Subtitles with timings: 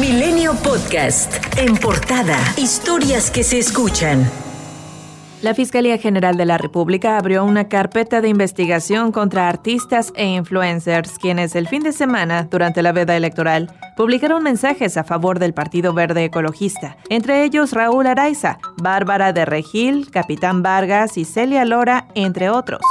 [0.00, 1.34] Milenio Podcast.
[1.56, 2.38] En portada.
[2.56, 4.30] Historias que se escuchan.
[5.42, 11.18] La Fiscalía General de la República abrió una carpeta de investigación contra artistas e influencers
[11.18, 15.92] quienes el fin de semana, durante la veda electoral, publicaron mensajes a favor del Partido
[15.92, 22.50] Verde Ecologista, entre ellos Raúl Araiza, Bárbara de Regil, Capitán Vargas y Celia Lora, entre
[22.50, 22.82] otros.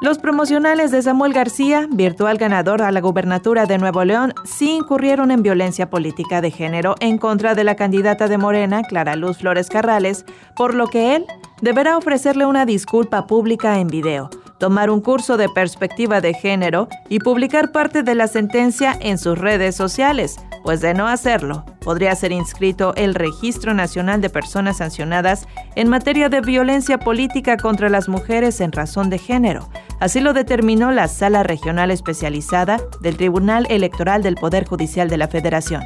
[0.00, 5.32] Los promocionales de Samuel García, virtual ganador a la gubernatura de Nuevo León, sí incurrieron
[5.32, 9.68] en violencia política de género en contra de la candidata de Morena, Clara Luz Flores
[9.68, 11.26] Carrales, por lo que él
[11.62, 17.18] deberá ofrecerle una disculpa pública en video, tomar un curso de perspectiva de género y
[17.18, 22.32] publicar parte de la sentencia en sus redes sociales, pues de no hacerlo, podría ser
[22.32, 28.60] inscrito el Registro Nacional de Personas Sancionadas en materia de violencia política contra las mujeres
[28.60, 34.36] en razón de género, Así lo determinó la Sala Regional Especializada del Tribunal Electoral del
[34.36, 35.82] Poder Judicial de la Federación.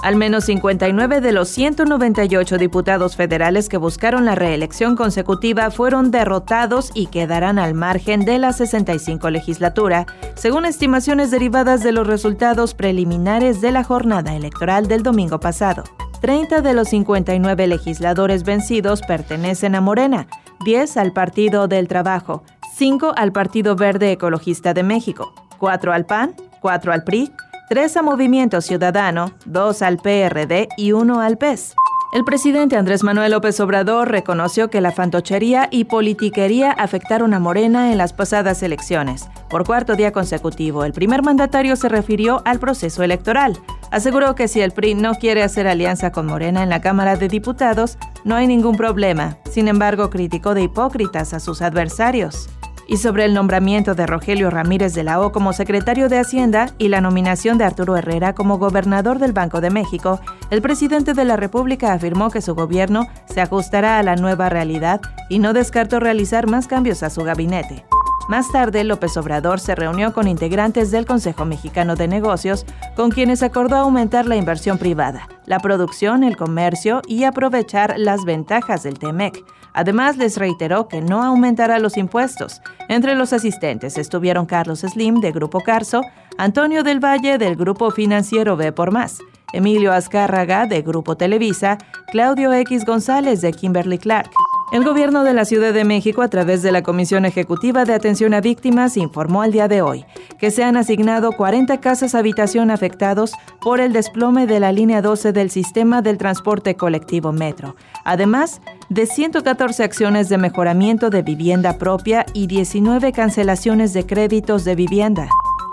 [0.00, 6.92] Al menos 59 de los 198 diputados federales que buscaron la reelección consecutiva fueron derrotados
[6.94, 13.60] y quedarán al margen de la 65 legislatura, según estimaciones derivadas de los resultados preliminares
[13.60, 15.82] de la jornada electoral del domingo pasado.
[16.20, 20.28] 30 de los 59 legisladores vencidos pertenecen a Morena,
[20.64, 22.44] 10 al Partido del Trabajo,
[22.76, 27.32] 5 al Partido Verde Ecologista de México, 4 al PAN, 4 al PRI,
[27.68, 31.74] 3 a Movimiento Ciudadano, 2 al PRD y 1 al PES.
[32.14, 37.92] El presidente Andrés Manuel López Obrador reconoció que la fantochería y politiquería afectaron a Morena
[37.92, 39.28] en las pasadas elecciones.
[39.50, 43.58] Por cuarto día consecutivo, el primer mandatario se refirió al proceso electoral.
[43.90, 47.28] Aseguró que si el PRI no quiere hacer alianza con Morena en la Cámara de
[47.28, 49.36] Diputados, no hay ningún problema.
[49.50, 52.48] Sin embargo, criticó de hipócritas a sus adversarios
[52.88, 56.88] y sobre el nombramiento de Rogelio Ramírez de la O como secretario de Hacienda y
[56.88, 61.36] la nominación de Arturo Herrera como gobernador del Banco de México, el presidente de la
[61.36, 66.48] República afirmó que su gobierno se ajustará a la nueva realidad y no descartó realizar
[66.48, 67.84] más cambios a su gabinete.
[68.28, 73.42] Más tarde, López Obrador se reunió con integrantes del Consejo Mexicano de Negocios, con quienes
[73.42, 79.42] acordó aumentar la inversión privada, la producción, el comercio y aprovechar las ventajas del TEMEC.
[79.78, 82.60] Además, les reiteró que no aumentará los impuestos.
[82.88, 86.02] Entre los asistentes estuvieron Carlos Slim, de Grupo Carso,
[86.36, 89.20] Antonio del Valle, del Grupo Financiero B por Más,
[89.52, 91.78] Emilio Azcárraga, de Grupo Televisa,
[92.10, 94.32] Claudio X González, de Kimberly Clark.
[94.70, 98.34] El gobierno de la Ciudad de México, a través de la Comisión Ejecutiva de Atención
[98.34, 100.04] a Víctimas, informó al día de hoy
[100.38, 105.32] que se han asignado 40 casas habitación afectados por el desplome de la línea 12
[105.32, 112.26] del sistema del transporte colectivo Metro, además de 114 acciones de mejoramiento de vivienda propia
[112.34, 115.28] y 19 cancelaciones de créditos de vivienda.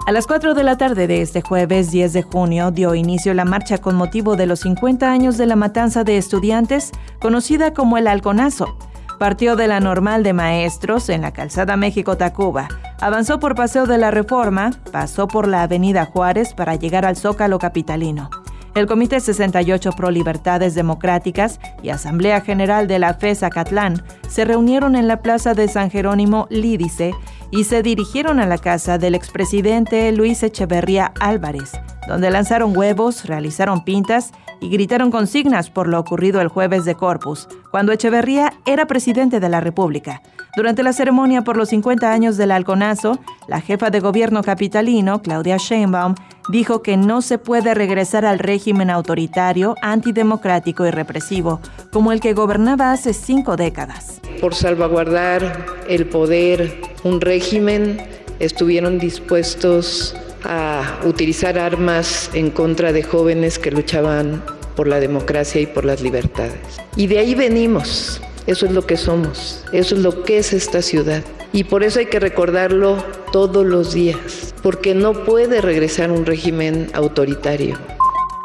[0.07, 3.43] A las 4 de la tarde de este jueves 10 de junio dio inicio la
[3.43, 8.05] marcha con motivo de los 50 años de la matanza de estudiantes, conocida como el
[8.05, 8.77] Halconazo.
[9.17, 12.67] Partió de la normal de maestros en la calzada México-Tacuba,
[13.01, 17.57] avanzó por Paseo de la Reforma, pasó por la Avenida Juárez para llegar al Zócalo
[17.57, 18.29] Capitalino.
[18.75, 24.95] El Comité 68 Pro Libertades Democráticas y Asamblea General de la FESA Catlán se reunieron
[24.97, 27.13] en la Plaza de San Jerónimo Lídice
[27.55, 31.71] y se dirigieron a la casa del expresidente Luis Echeverría Álvarez,
[32.05, 37.47] donde lanzaron huevos, realizaron pintas y gritaron consignas por lo ocurrido el jueves de Corpus,
[37.71, 40.21] cuando Echeverría era presidente de la República.
[40.55, 45.57] Durante la ceremonia por los 50 años del halconazo, la jefa de gobierno capitalino, Claudia
[45.57, 46.15] Sheinbaum,
[46.49, 51.59] dijo que no se puede regresar al régimen autoritario, antidemocrático y represivo,
[51.91, 54.21] como el que gobernaba hace cinco décadas.
[54.39, 58.01] Por salvaguardar el poder, un régimen,
[58.39, 60.15] estuvieron dispuestos
[60.45, 64.41] a utilizar armas en contra de jóvenes que luchaban
[64.77, 66.59] por la democracia y por las libertades.
[66.95, 68.21] Y de ahí venimos.
[68.47, 71.23] Eso es lo que somos, eso es lo que es esta ciudad.
[71.51, 76.89] Y por eso hay que recordarlo todos los días, porque no puede regresar un régimen
[76.93, 77.75] autoritario.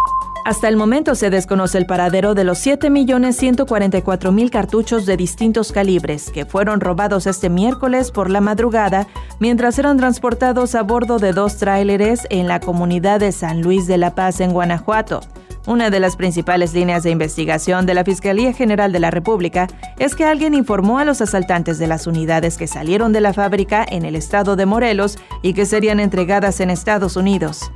[0.47, 6.45] Hasta el momento se desconoce el paradero de los 7.144.000 cartuchos de distintos calibres que
[6.45, 9.07] fueron robados este miércoles por la madrugada
[9.39, 13.97] mientras eran transportados a bordo de dos tráileres en la comunidad de San Luis de
[13.97, 15.19] la Paz en Guanajuato.
[15.67, 19.67] Una de las principales líneas de investigación de la Fiscalía General de la República
[19.99, 23.85] es que alguien informó a los asaltantes de las unidades que salieron de la fábrica
[23.85, 27.69] en el estado de Morelos y que serían entregadas en Estados Unidos.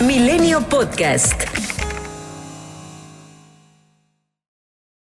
[0.00, 1.57] Milenio Podcast.